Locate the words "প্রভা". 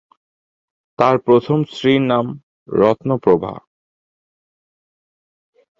3.17-3.53